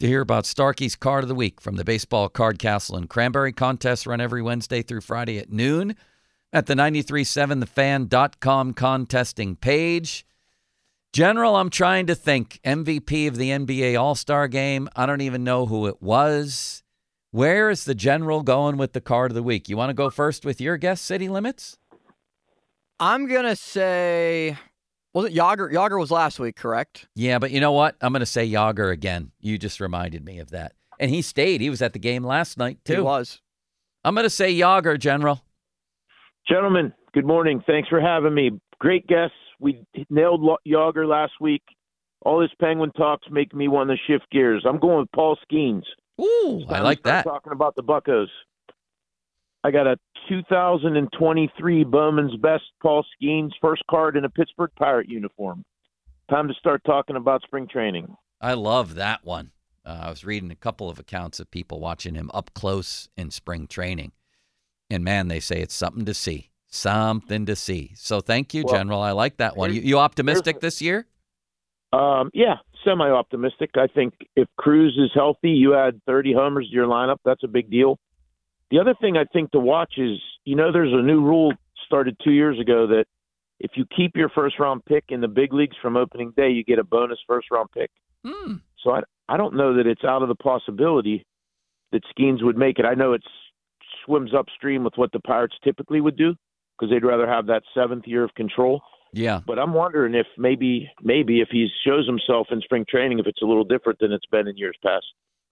to 0.00 0.06
hear 0.06 0.20
about 0.20 0.44
Starkey's 0.44 0.96
Card 0.96 1.24
of 1.24 1.28
the 1.28 1.34
Week 1.34 1.60
from 1.60 1.76
the 1.76 1.84
Baseball 1.84 2.28
Card 2.28 2.58
Castle 2.58 2.96
and 2.96 3.08
Cranberry 3.08 3.52
contest 3.52 4.06
run 4.06 4.20
every 4.20 4.42
Wednesday 4.42 4.82
through 4.82 5.02
Friday 5.02 5.38
at 5.38 5.50
noon 5.50 5.96
at 6.52 6.66
the 6.66 6.74
937thefan.com 6.74 8.74
contesting 8.74 9.56
page. 9.56 10.26
General, 11.12 11.56
I'm 11.56 11.70
trying 11.70 12.06
to 12.06 12.14
think. 12.14 12.60
MVP 12.64 13.28
of 13.28 13.36
the 13.36 13.50
NBA 13.50 14.00
All 14.00 14.14
Star 14.14 14.48
game. 14.48 14.88
I 14.94 15.06
don't 15.06 15.22
even 15.22 15.44
know 15.44 15.66
who 15.66 15.86
it 15.86 16.00
was. 16.00 16.82
Where 17.32 17.70
is 17.70 17.84
the 17.84 17.94
general 17.94 18.42
going 18.42 18.76
with 18.76 18.92
the 18.92 19.00
card 19.00 19.30
of 19.30 19.34
the 19.34 19.42
week? 19.42 19.68
You 19.68 19.76
want 19.76 19.90
to 19.90 19.94
go 19.94 20.10
first 20.10 20.44
with 20.44 20.60
your 20.60 20.76
guess, 20.76 21.00
City 21.00 21.28
Limits? 21.28 21.78
I'm 22.98 23.28
gonna 23.28 23.56
say, 23.56 24.56
was 25.12 25.26
it 25.26 25.34
Jagr? 25.34 25.72
Jagr 25.72 25.98
was 25.98 26.10
last 26.10 26.38
week, 26.38 26.56
correct? 26.56 27.08
Yeah, 27.16 27.38
but 27.38 27.50
you 27.50 27.60
know 27.60 27.72
what? 27.72 27.96
I'm 28.00 28.12
going 28.12 28.20
to 28.20 28.26
say 28.26 28.48
Jagr 28.48 28.92
again. 28.92 29.32
You 29.40 29.58
just 29.58 29.80
reminded 29.80 30.24
me 30.24 30.38
of 30.38 30.50
that. 30.50 30.74
And 31.00 31.10
he 31.10 31.22
stayed. 31.22 31.60
He 31.60 31.70
was 31.70 31.82
at 31.82 31.94
the 31.94 31.98
game 31.98 32.22
last 32.22 32.58
night, 32.58 32.78
too. 32.84 32.94
He 32.94 33.00
was. 33.00 33.40
I'm 34.04 34.14
going 34.14 34.24
to 34.24 34.30
say 34.30 34.54
Jagr, 34.54 34.98
General. 34.98 35.42
Gentlemen, 36.50 36.92
good 37.14 37.26
morning. 37.26 37.62
Thanks 37.64 37.88
for 37.88 38.00
having 38.00 38.34
me. 38.34 38.50
Great 38.80 39.06
guests. 39.06 39.36
We 39.60 39.84
nailed 40.08 40.40
Jagr 40.66 41.06
last 41.06 41.34
week. 41.40 41.62
All 42.22 42.40
this 42.40 42.50
Penguin 42.60 42.90
talks 42.92 43.28
make 43.30 43.54
me 43.54 43.68
want 43.68 43.88
to 43.90 43.96
shift 44.08 44.28
gears. 44.32 44.64
I'm 44.68 44.80
going 44.80 44.98
with 44.98 45.12
Paul 45.12 45.38
Skenes. 45.48 45.84
Ooh, 46.20 46.64
I 46.68 46.80
like 46.80 47.04
that. 47.04 47.24
Talking 47.24 47.52
about 47.52 47.76
the 47.76 47.82
Buccos. 47.82 48.26
I 49.62 49.70
got 49.70 49.86
a 49.86 49.96
2023 50.28 51.84
Bowman's 51.84 52.36
Best 52.36 52.64
Paul 52.82 53.04
Skenes 53.14 53.52
first 53.60 53.82
card 53.88 54.16
in 54.16 54.24
a 54.24 54.30
Pittsburgh 54.30 54.70
Pirate 54.76 55.08
uniform. 55.08 55.64
Time 56.30 56.48
to 56.48 56.54
start 56.54 56.82
talking 56.84 57.16
about 57.16 57.42
spring 57.42 57.68
training. 57.70 58.16
I 58.40 58.54
love 58.54 58.96
that 58.96 59.24
one. 59.24 59.52
Uh, 59.84 60.00
I 60.02 60.10
was 60.10 60.24
reading 60.24 60.50
a 60.50 60.56
couple 60.56 60.90
of 60.90 60.98
accounts 60.98 61.38
of 61.38 61.50
people 61.50 61.78
watching 61.78 62.14
him 62.14 62.30
up 62.34 62.50
close 62.54 63.08
in 63.16 63.30
spring 63.30 63.66
training. 63.66 64.12
And 64.90 65.04
man, 65.04 65.28
they 65.28 65.40
say 65.40 65.60
it's 65.60 65.74
something 65.74 66.04
to 66.04 66.14
see. 66.14 66.50
Something 66.66 67.46
to 67.46 67.56
see. 67.56 67.92
So 67.96 68.20
thank 68.20 68.54
you, 68.54 68.64
Well, 68.64 68.74
General. 68.74 69.00
I 69.00 69.12
like 69.12 69.38
that 69.38 69.56
one. 69.56 69.72
You, 69.74 69.80
you 69.80 69.98
optimistic 69.98 70.60
this 70.60 70.82
year? 70.82 71.06
Um, 71.92 72.30
yeah, 72.32 72.56
semi 72.84 73.08
optimistic. 73.10 73.70
I 73.74 73.86
think 73.88 74.14
if 74.36 74.48
Cruz 74.56 74.96
is 74.96 75.10
healthy, 75.14 75.50
you 75.50 75.74
add 75.74 76.00
30 76.06 76.34
homers 76.34 76.68
to 76.68 76.72
your 76.72 76.86
lineup. 76.86 77.16
That's 77.24 77.42
a 77.42 77.48
big 77.48 77.70
deal. 77.70 77.98
The 78.70 78.78
other 78.78 78.94
thing 79.00 79.16
I 79.16 79.24
think 79.32 79.50
to 79.50 79.58
watch 79.58 79.94
is, 79.96 80.18
you 80.44 80.54
know, 80.54 80.70
there's 80.72 80.92
a 80.92 81.02
new 81.02 81.20
rule 81.20 81.52
started 81.86 82.16
two 82.22 82.30
years 82.30 82.60
ago 82.60 82.86
that 82.86 83.06
if 83.58 83.72
you 83.74 83.84
keep 83.94 84.12
your 84.14 84.28
first 84.28 84.58
round 84.60 84.84
pick 84.84 85.04
in 85.08 85.20
the 85.20 85.28
big 85.28 85.52
leagues 85.52 85.76
from 85.82 85.96
opening 85.96 86.32
day, 86.36 86.50
you 86.50 86.62
get 86.62 86.78
a 86.78 86.84
bonus 86.84 87.18
first 87.26 87.48
round 87.50 87.68
pick. 87.72 87.90
Hmm. 88.24 88.56
So 88.82 88.92
I, 88.92 89.00
I 89.28 89.36
don't 89.36 89.56
know 89.56 89.76
that 89.76 89.86
it's 89.86 90.04
out 90.04 90.22
of 90.22 90.28
the 90.28 90.36
possibility 90.36 91.26
that 91.90 92.02
Skenes 92.16 92.44
would 92.44 92.56
make 92.56 92.78
it. 92.78 92.84
I 92.84 92.94
know 92.94 93.12
it 93.12 93.22
swims 94.10 94.34
upstream 94.34 94.82
with 94.84 94.94
what 94.96 95.12
the 95.12 95.20
Pirates 95.20 95.54
typically 95.62 96.00
would 96.00 96.16
do 96.16 96.34
because 96.78 96.90
they'd 96.90 97.06
rather 97.06 97.28
have 97.28 97.46
that 97.46 97.62
seventh 97.74 98.06
year 98.06 98.24
of 98.24 98.34
control. 98.34 98.82
Yeah. 99.12 99.40
But 99.46 99.58
I'm 99.58 99.72
wondering 99.72 100.14
if 100.14 100.26
maybe 100.38 100.90
maybe 101.02 101.40
if 101.40 101.48
he 101.50 101.68
shows 101.86 102.06
himself 102.06 102.48
in 102.50 102.60
spring 102.60 102.84
training, 102.88 103.18
if 103.18 103.26
it's 103.26 103.42
a 103.42 103.46
little 103.46 103.64
different 103.64 103.98
than 103.98 104.12
it's 104.12 104.26
been 104.26 104.48
in 104.48 104.56
years 104.56 104.76
past. 104.84 105.06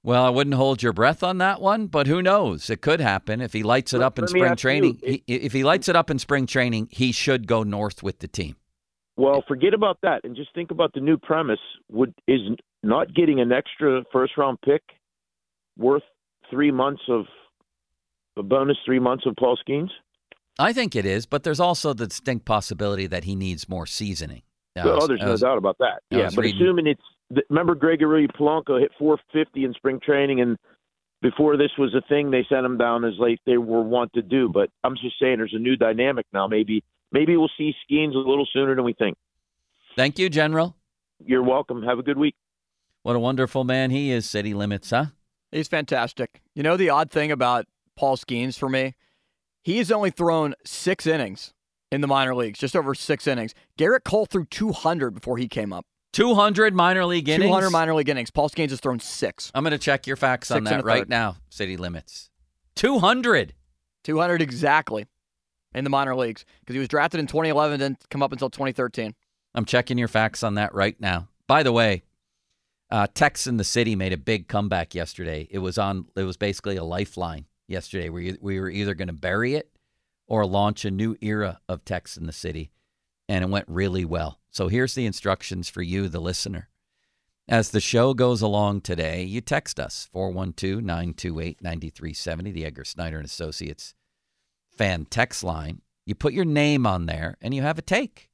Well, 0.04 0.24
I 0.24 0.30
wouldn't 0.30 0.54
hold 0.54 0.82
your 0.82 0.92
breath 0.92 1.24
on 1.24 1.38
that 1.38 1.60
one, 1.60 1.88
but 1.88 2.06
who 2.06 2.22
knows? 2.22 2.70
It 2.70 2.80
could 2.80 3.00
happen 3.00 3.40
if 3.40 3.52
he 3.52 3.64
lights 3.64 3.92
it 3.92 4.00
up 4.00 4.18
in 4.18 4.22
let 4.22 4.30
spring 4.30 4.56
training. 4.56 5.00
he, 5.02 5.24
if 5.26 5.52
he 5.52 5.64
lights 5.64 5.88
it 5.88 5.96
up 5.96 6.08
in 6.08 6.20
spring 6.20 6.46
training, 6.46 6.88
he 6.90 7.10
should 7.10 7.48
go 7.48 7.64
north 7.64 8.02
with 8.02 8.20
the 8.20 8.28
team. 8.28 8.56
Well, 9.16 9.42
forget 9.48 9.74
about 9.74 9.98
that 10.02 10.20
and 10.22 10.36
just 10.36 10.54
think 10.54 10.70
about 10.70 10.92
the 10.94 11.00
new 11.00 11.18
premise. 11.18 11.58
Would 11.90 12.14
is 12.28 12.40
not 12.84 13.12
getting 13.12 13.40
an 13.40 13.50
extra 13.50 14.04
first 14.12 14.36
round 14.38 14.58
pick 14.64 14.82
worth 15.76 16.04
three 16.48 16.70
months 16.70 17.02
of 17.08 17.24
a 18.38 18.42
bonus 18.42 18.76
three 18.84 18.98
months 18.98 19.24
of 19.26 19.34
Paul 19.36 19.56
Skenes? 19.66 19.90
I 20.58 20.72
think 20.72 20.96
it 20.96 21.06
is, 21.06 21.26
but 21.26 21.44
there's 21.44 21.60
also 21.60 21.92
the 21.92 22.06
distinct 22.06 22.44
possibility 22.44 23.06
that 23.06 23.24
he 23.24 23.36
needs 23.36 23.68
more 23.68 23.86
seasoning. 23.86 24.42
I 24.76 24.82
oh, 24.84 25.06
there's 25.06 25.20
I 25.22 25.26
no 25.26 25.36
doubt 25.36 25.58
about 25.58 25.78
that. 25.78 26.00
I 26.12 26.18
Yeah, 26.18 26.30
but 26.34 26.42
reading- 26.42 26.62
assuming 26.62 26.86
it's 26.86 27.02
remember 27.48 27.74
Gregory 27.74 28.26
Polanco 28.28 28.80
hit 28.80 28.92
450 28.98 29.64
in 29.64 29.72
spring 29.74 30.00
training, 30.00 30.40
and 30.40 30.56
before 31.20 31.56
this 31.56 31.70
was 31.78 31.94
a 31.94 32.00
thing, 32.08 32.30
they 32.30 32.46
sent 32.48 32.64
him 32.64 32.78
down 32.78 33.04
as 33.04 33.14
late 33.18 33.40
they 33.44 33.58
were 33.58 33.82
wont 33.82 34.12
to 34.14 34.22
do. 34.22 34.48
But 34.48 34.70
I'm 34.84 34.94
just 34.96 35.18
saying, 35.20 35.38
there's 35.38 35.54
a 35.54 35.58
new 35.58 35.76
dynamic 35.76 36.26
now. 36.32 36.46
Maybe 36.46 36.82
maybe 37.12 37.36
we'll 37.36 37.50
see 37.58 37.74
Skenes 37.90 38.14
a 38.14 38.18
little 38.18 38.46
sooner 38.52 38.74
than 38.74 38.84
we 38.84 38.92
think. 38.92 39.16
Thank 39.96 40.18
you, 40.18 40.28
General. 40.28 40.76
You're 41.24 41.42
welcome. 41.42 41.82
Have 41.82 41.98
a 41.98 42.02
good 42.02 42.18
week. 42.18 42.36
What 43.02 43.16
a 43.16 43.18
wonderful 43.18 43.64
man 43.64 43.90
he 43.90 44.10
is, 44.12 44.28
City 44.28 44.54
Limits, 44.54 44.90
huh? 44.90 45.06
He's 45.50 45.66
fantastic. 45.68 46.40
You 46.54 46.62
know 46.62 46.76
the 46.76 46.90
odd 46.90 47.10
thing 47.10 47.32
about 47.32 47.66
Paul 47.98 48.16
Skenes 48.16 48.56
for 48.56 48.68
me? 48.68 48.94
He's 49.60 49.90
only 49.90 50.10
thrown 50.10 50.54
six 50.64 51.04
innings 51.04 51.52
in 51.90 52.00
the 52.00 52.06
minor 52.06 52.32
leagues, 52.34 52.60
just 52.60 52.76
over 52.76 52.94
six 52.94 53.26
innings. 53.26 53.54
Gerrit 53.76 54.04
Cole 54.04 54.24
threw 54.24 54.44
200 54.44 55.10
before 55.10 55.36
he 55.36 55.48
came 55.48 55.72
up. 55.72 55.84
200 56.12 56.74
minor 56.74 57.04
league 57.04 57.28
innings. 57.28 57.48
200 57.48 57.70
minor 57.70 57.94
league 57.94 58.08
innings. 58.08 58.30
Paul 58.30 58.48
Skenes 58.48 58.70
has 58.70 58.78
thrown 58.78 59.00
six. 59.00 59.50
I'm 59.52 59.64
going 59.64 59.72
to 59.72 59.78
check 59.78 60.06
your 60.06 60.16
facts 60.16 60.52
on 60.52 60.58
Six 60.58 60.70
and 60.70 60.78
that 60.80 60.84
right 60.84 61.08
now, 61.08 61.36
City 61.50 61.76
Limits. 61.76 62.30
200. 62.76 63.54
200 64.04 64.40
exactly 64.40 65.06
in 65.74 65.82
the 65.82 65.90
minor 65.90 66.14
leagues 66.14 66.44
because 66.60 66.74
he 66.74 66.78
was 66.78 66.88
drafted 66.88 67.18
in 67.18 67.26
2011, 67.26 67.80
didn't 67.80 68.08
come 68.10 68.22
up 68.22 68.30
until 68.30 68.48
2013. 68.48 69.12
I'm 69.56 69.64
checking 69.64 69.98
your 69.98 70.08
facts 70.08 70.44
on 70.44 70.54
that 70.54 70.72
right 70.72 70.98
now. 71.00 71.28
By 71.48 71.64
the 71.64 71.72
way, 71.72 72.04
uh, 72.90 73.08
Tex 73.12 73.48
in 73.48 73.56
the 73.56 73.64
City 73.64 73.96
made 73.96 74.12
a 74.12 74.16
big 74.16 74.46
comeback 74.46 74.94
yesterday. 74.94 75.48
It 75.50 75.58
was 75.58 75.78
on. 75.78 76.06
It 76.16 76.22
was 76.22 76.36
basically 76.36 76.76
a 76.76 76.84
lifeline 76.84 77.46
yesterday. 77.68 78.08
We 78.08 78.36
we 78.40 78.58
were 78.58 78.70
either 78.70 78.94
going 78.94 79.08
to 79.08 79.14
bury 79.14 79.54
it 79.54 79.70
or 80.26 80.44
launch 80.44 80.84
a 80.84 80.90
new 80.90 81.16
era 81.20 81.60
of 81.68 81.84
text 81.84 82.16
in 82.16 82.26
the 82.26 82.32
City, 82.32 82.72
and 83.28 83.44
it 83.44 83.50
went 83.50 83.68
really 83.68 84.04
well. 84.04 84.40
So 84.50 84.68
here's 84.68 84.94
the 84.94 85.06
instructions 85.06 85.68
for 85.68 85.82
you, 85.82 86.08
the 86.08 86.20
listener. 86.20 86.68
As 87.48 87.70
the 87.70 87.80
show 87.80 88.12
goes 88.12 88.42
along 88.42 88.82
today, 88.82 89.22
you 89.22 89.40
text 89.40 89.80
us 89.80 90.06
412-928-9370, 90.14 92.52
the 92.52 92.66
Edgar 92.66 92.84
Snyder 92.84 93.16
and 93.16 93.24
Associates 93.24 93.94
fan 94.70 95.06
text 95.06 95.42
line. 95.42 95.80
You 96.04 96.14
put 96.14 96.34
your 96.34 96.44
name 96.44 96.86
on 96.86 97.06
there 97.06 97.38
and 97.40 97.54
you 97.54 97.62
have 97.62 97.78
a 97.78 97.82
take. 97.82 98.28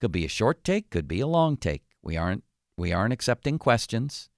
Could 0.00 0.12
be 0.12 0.24
a 0.24 0.28
short 0.28 0.62
take, 0.62 0.90
could 0.90 1.08
be 1.08 1.18
a 1.18 1.26
long 1.26 1.56
take. 1.56 1.82
We 2.02 2.16
aren't 2.16 2.44
we 2.76 2.92
aren't 2.92 3.12
accepting 3.12 3.58
questions 3.58 4.30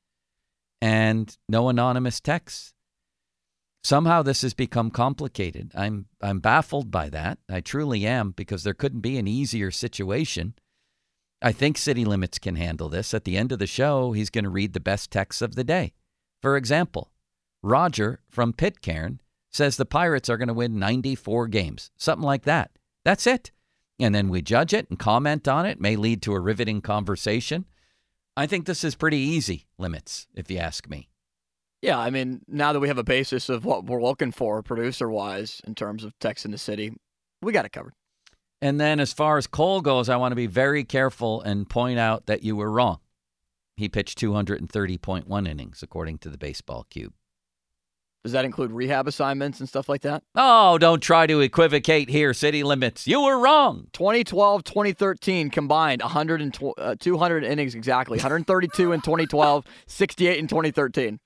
and 0.80 1.36
no 1.46 1.68
anonymous 1.68 2.20
texts. 2.20 2.72
Somehow 3.82 4.22
this 4.22 4.42
has 4.42 4.52
become 4.52 4.90
complicated. 4.90 5.72
I'm 5.74 6.06
I'm 6.20 6.40
baffled 6.40 6.90
by 6.90 7.08
that. 7.10 7.38
I 7.48 7.60
truly 7.60 8.06
am 8.06 8.32
because 8.32 8.62
there 8.62 8.74
couldn't 8.74 9.00
be 9.00 9.16
an 9.18 9.26
easier 9.26 9.70
situation. 9.70 10.54
I 11.42 11.52
think 11.52 11.78
City 11.78 12.04
Limits 12.04 12.38
can 12.38 12.56
handle 12.56 12.90
this. 12.90 13.14
At 13.14 13.24
the 13.24 13.38
end 13.38 13.52
of 13.52 13.58
the 13.58 13.66
show, 13.66 14.12
he's 14.12 14.28
going 14.28 14.44
to 14.44 14.50
read 14.50 14.74
the 14.74 14.80
best 14.80 15.10
texts 15.10 15.40
of 15.40 15.54
the 15.54 15.64
day. 15.64 15.94
For 16.42 16.56
example, 16.56 17.10
Roger 17.62 18.20
from 18.28 18.52
Pitcairn 18.52 19.20
says 19.50 19.76
the 19.76 19.86
Pirates 19.86 20.28
are 20.28 20.36
going 20.36 20.48
to 20.48 20.54
win 20.54 20.78
94 20.78 21.48
games, 21.48 21.90
something 21.96 22.24
like 22.24 22.44
that. 22.44 22.70
That's 23.04 23.26
it. 23.26 23.50
And 23.98 24.14
then 24.14 24.28
we 24.28 24.42
judge 24.42 24.72
it 24.72 24.88
and 24.90 24.98
comment 24.98 25.48
on 25.48 25.66
it. 25.66 25.80
May 25.80 25.96
lead 25.96 26.22
to 26.22 26.34
a 26.34 26.40
riveting 26.40 26.80
conversation. 26.80 27.66
I 28.36 28.46
think 28.46 28.64
this 28.64 28.84
is 28.84 28.94
pretty 28.94 29.18
easy 29.18 29.66
limits, 29.76 30.26
if 30.34 30.50
you 30.50 30.58
ask 30.58 30.88
me. 30.88 31.08
Yeah, 31.82 31.98
I 31.98 32.10
mean, 32.10 32.42
now 32.46 32.72
that 32.72 32.80
we 32.80 32.88
have 32.88 32.98
a 32.98 33.04
basis 33.04 33.48
of 33.48 33.64
what 33.64 33.84
we're 33.84 34.02
looking 34.02 34.32
for 34.32 34.62
producer 34.62 35.08
wise 35.08 35.62
in 35.66 35.74
terms 35.74 36.04
of 36.04 36.18
Tex 36.18 36.44
in 36.44 36.50
the 36.50 36.58
City, 36.58 36.92
we 37.40 37.52
got 37.52 37.64
it 37.64 37.72
covered. 37.72 37.94
And 38.62 38.78
then 38.78 39.00
as 39.00 39.12
far 39.12 39.38
as 39.38 39.46
Cole 39.46 39.80
goes, 39.80 40.10
I 40.10 40.16
want 40.16 40.32
to 40.32 40.36
be 40.36 40.46
very 40.46 40.84
careful 40.84 41.40
and 41.40 41.68
point 41.68 41.98
out 41.98 42.26
that 42.26 42.42
you 42.42 42.54
were 42.54 42.70
wrong. 42.70 42.98
He 43.76 43.88
pitched 43.88 44.20
230.1 44.20 45.48
innings, 45.48 45.82
according 45.82 46.18
to 46.18 46.28
the 46.28 46.36
baseball 46.36 46.84
cube. 46.90 47.14
Does 48.22 48.32
that 48.32 48.44
include 48.44 48.70
rehab 48.70 49.08
assignments 49.08 49.60
and 49.60 49.68
stuff 49.68 49.88
like 49.88 50.02
that? 50.02 50.22
Oh, 50.34 50.76
don't 50.76 51.02
try 51.02 51.26
to 51.26 51.40
equivocate 51.40 52.10
here, 52.10 52.34
city 52.34 52.62
limits. 52.62 53.06
You 53.06 53.22
were 53.22 53.38
wrong. 53.38 53.86
2012, 53.94 54.62
2013 54.62 55.48
combined 55.48 56.02
100 56.02 56.42
and 56.42 56.52
tw- 56.52 56.76
uh, 56.76 56.96
200 57.00 57.44
innings 57.44 57.74
exactly. 57.74 58.18
132 58.18 58.92
in 58.92 59.00
2012, 59.00 59.64
68 59.86 60.38
in 60.38 60.46
2013. 60.46 61.18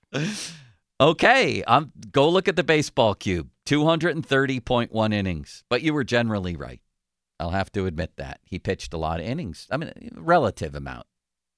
Okay, 1.00 1.62
um, 1.64 1.92
go 2.12 2.28
look 2.28 2.46
at 2.46 2.56
the 2.56 2.62
baseball 2.62 3.14
cube. 3.14 3.50
230.1 3.66 5.14
innings. 5.14 5.64
But 5.68 5.82
you 5.82 5.92
were 5.92 6.04
generally 6.04 6.56
right. 6.56 6.80
I'll 7.40 7.50
have 7.50 7.72
to 7.72 7.86
admit 7.86 8.12
that. 8.16 8.40
He 8.44 8.58
pitched 8.58 8.94
a 8.94 8.98
lot 8.98 9.20
of 9.20 9.26
innings. 9.26 9.66
I 9.70 9.76
mean, 9.76 9.92
relative 10.14 10.74
amount 10.74 11.06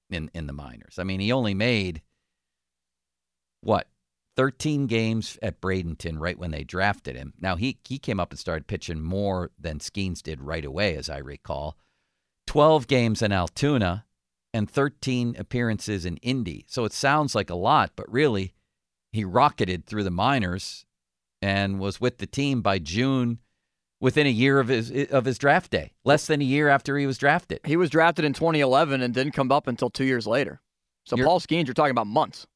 in, 0.09 0.31
in 0.33 0.47
the 0.47 0.53
minors. 0.53 0.97
I 0.97 1.03
mean, 1.03 1.19
he 1.19 1.31
only 1.31 1.53
made, 1.53 2.01
what, 3.61 3.87
13 4.37 4.87
games 4.87 5.37
at 5.41 5.61
Bradenton 5.61 6.15
right 6.17 6.37
when 6.37 6.51
they 6.51 6.63
drafted 6.63 7.15
him. 7.15 7.33
Now, 7.39 7.55
he, 7.57 7.77
he 7.83 7.99
came 7.99 8.19
up 8.19 8.31
and 8.31 8.39
started 8.39 8.67
pitching 8.67 9.01
more 9.01 9.51
than 9.59 9.79
Skenes 9.79 10.21
did 10.21 10.41
right 10.41 10.65
away, 10.65 10.95
as 10.95 11.09
I 11.09 11.17
recall. 11.19 11.77
12 12.47 12.87
games 12.87 13.21
in 13.21 13.31
Altoona 13.31 14.05
and 14.57 14.67
13 14.69 15.35
appearances 15.37 16.03
in 16.03 16.17
Indy. 16.17 16.65
So 16.67 16.83
it 16.83 16.91
sounds 16.91 17.35
like 17.35 17.51
a 17.51 17.55
lot, 17.55 17.91
but 17.95 18.11
really, 18.11 18.55
he 19.11 19.23
rocketed 19.23 19.85
through 19.85 20.03
the 20.03 20.09
minors 20.09 20.83
and 21.43 21.79
was 21.79 22.01
with 22.01 22.17
the 22.17 22.25
team 22.25 22.63
by 22.63 22.79
June 22.79 23.37
within 24.01 24.25
a 24.25 24.31
year 24.31 24.59
of 24.59 24.67
his 24.67 24.91
of 25.11 25.25
his 25.25 25.37
draft 25.37 25.69
day, 25.69 25.93
less 26.03 26.25
than 26.25 26.41
a 26.41 26.43
year 26.43 26.69
after 26.69 26.97
he 26.97 27.05
was 27.05 27.19
drafted. 27.19 27.59
He 27.65 27.77
was 27.77 27.91
drafted 27.91 28.25
in 28.25 28.33
2011 28.33 28.99
and 28.99 29.13
didn't 29.13 29.33
come 29.33 29.51
up 29.51 29.67
until 29.67 29.91
two 29.91 30.05
years 30.05 30.25
later. 30.25 30.59
So 31.05 31.15
You're- 31.15 31.27
Paul 31.27 31.39
Skenes, 31.39 31.67
you're 31.67 31.75
talking 31.75 31.91
about 31.91 32.07
months. 32.07 32.47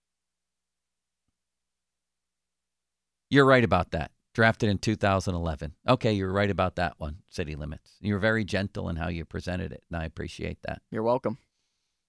You're 3.30 3.46
right 3.46 3.64
about 3.64 3.92
that. 3.92 4.12
Drafted 4.34 4.70
in 4.70 4.80
2011. 4.80 5.76
Okay, 5.88 6.14
you're 6.14 6.32
right 6.32 6.50
about 6.50 6.78
that 6.78 6.96
one. 6.98 7.18
City 7.30 7.56
limits. 7.56 7.98
You 8.02 8.16
were 8.16 8.20
very 8.20 8.44
gentle 8.44 8.90
in 8.90 8.96
how 8.96 9.10
you 9.10 9.24
presented 9.24 9.72
it, 9.72 9.84
and 9.90 10.02
I 10.02 10.06
appreciate 10.06 10.64
that. 10.64 10.82
You're 10.90 11.04
welcome. 11.04 11.38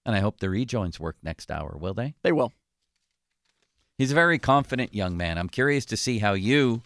And 0.04 0.16
I 0.16 0.20
hope 0.20 0.40
the 0.40 0.50
rejoins 0.50 0.98
work 0.98 1.16
next 1.22 1.50
hour. 1.50 1.76
Will 1.78 1.94
they? 1.94 2.14
They 2.22 2.32
will. 2.32 2.52
He's 3.98 4.10
a 4.10 4.16
very 4.16 4.38
confident 4.38 4.94
young 4.94 5.16
man. 5.16 5.38
I'm 5.38 5.48
curious 5.48 5.84
to 5.86 5.96
see 5.96 6.18
how 6.18 6.32
you 6.32 6.82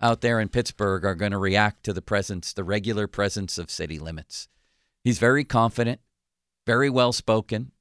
out 0.00 0.20
there 0.20 0.38
in 0.40 0.48
Pittsburgh 0.48 1.04
are 1.04 1.14
going 1.14 1.32
to 1.32 1.38
react 1.38 1.84
to 1.84 1.92
the 1.92 2.02
presence, 2.02 2.52
the 2.52 2.64
regular 2.64 3.06
presence 3.06 3.58
of 3.58 3.70
city 3.70 3.98
limits. 3.98 4.48
He's 5.02 5.18
very 5.18 5.44
confident, 5.44 6.00
very 6.66 6.88
well 6.90 7.12
spoken, 7.12 7.72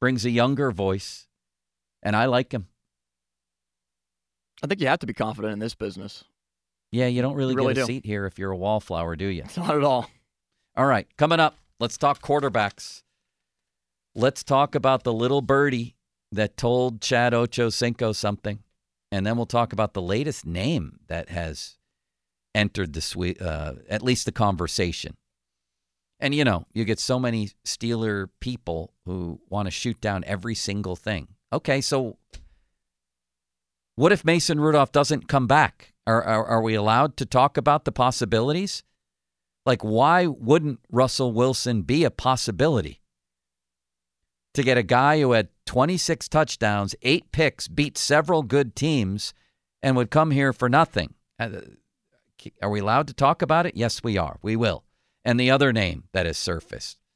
brings 0.00 0.24
a 0.24 0.30
younger 0.30 0.70
voice, 0.70 1.26
and 2.02 2.14
I 2.14 2.26
like 2.26 2.52
him. 2.52 2.66
I 4.62 4.66
think 4.66 4.80
you 4.80 4.86
have 4.88 4.98
to 5.00 5.06
be 5.06 5.14
confident 5.14 5.52
in 5.54 5.58
this 5.58 5.74
business. 5.74 6.24
Yeah, 6.92 7.06
you 7.06 7.22
don't 7.22 7.34
really, 7.34 7.52
You 7.52 7.58
really 7.58 7.74
get 7.74 7.82
a 7.84 7.86
do. 7.86 7.92
seat 7.92 8.06
here 8.06 8.26
if 8.26 8.38
you're 8.38 8.50
a 8.50 8.56
wallflower, 8.56 9.16
do 9.16 9.26
you? 9.26 9.44
Not 9.56 9.76
at 9.76 9.84
all. 9.84 10.10
All 10.76 10.86
right, 10.86 11.06
coming 11.16 11.40
up, 11.40 11.56
let's 11.78 11.96
talk 11.96 12.20
quarterbacks. 12.22 13.02
Let's 14.14 14.42
talk 14.42 14.74
about 14.74 15.04
the 15.04 15.12
little 15.12 15.40
birdie 15.40 15.96
that 16.32 16.56
told 16.56 17.00
Chad 17.00 17.32
Ochocinco 17.32 18.14
something, 18.14 18.60
and 19.12 19.24
then 19.24 19.36
we'll 19.36 19.46
talk 19.46 19.72
about 19.72 19.94
the 19.94 20.02
latest 20.02 20.44
name 20.44 21.00
that 21.08 21.28
has 21.28 21.78
entered 22.54 22.92
the 22.92 23.00
swe- 23.00 23.36
uh, 23.40 23.74
at 23.88 24.02
least 24.02 24.26
the 24.26 24.32
conversation. 24.32 25.16
And 26.18 26.34
you 26.34 26.44
know, 26.44 26.66
you 26.72 26.84
get 26.84 26.98
so 26.98 27.18
many 27.18 27.50
Steeler 27.64 28.28
people 28.40 28.92
who 29.06 29.40
want 29.48 29.66
to 29.66 29.70
shoot 29.70 30.00
down 30.00 30.24
every 30.26 30.54
single 30.54 30.96
thing. 30.96 31.28
Okay, 31.52 31.80
so 31.80 32.18
what 33.96 34.12
if 34.12 34.24
Mason 34.24 34.60
Rudolph 34.60 34.92
doesn't 34.92 35.28
come 35.28 35.46
back? 35.46 35.94
Are, 36.06 36.22
are, 36.22 36.44
are 36.44 36.62
we 36.62 36.74
allowed 36.74 37.16
to 37.18 37.26
talk 37.26 37.56
about 37.56 37.84
the 37.84 37.92
possibilities? 37.92 38.82
Like, 39.64 39.82
why 39.82 40.26
wouldn't 40.26 40.80
Russell 40.90 41.32
Wilson 41.32 41.82
be 41.82 42.04
a 42.04 42.10
possibility? 42.10 42.99
To 44.54 44.62
get 44.62 44.78
a 44.78 44.82
guy 44.82 45.20
who 45.20 45.32
had 45.32 45.48
26 45.66 46.28
touchdowns, 46.28 46.94
eight 47.02 47.30
picks, 47.32 47.68
beat 47.68 47.96
several 47.96 48.42
good 48.42 48.74
teams, 48.74 49.32
and 49.82 49.96
would 49.96 50.10
come 50.10 50.30
here 50.32 50.52
for 50.52 50.68
nothing. 50.68 51.14
Uh, 51.38 51.50
Are 52.62 52.70
we 52.70 52.80
allowed 52.80 53.06
to 53.08 53.14
talk 53.14 53.42
about 53.42 53.66
it? 53.66 53.76
Yes, 53.76 54.02
we 54.02 54.18
are. 54.18 54.38
We 54.42 54.56
will. 54.56 54.84
And 55.24 55.38
the 55.38 55.50
other 55.50 55.72
name 55.72 56.04
that 56.12 56.26
has 56.26 56.38
surfaced. 56.38 56.99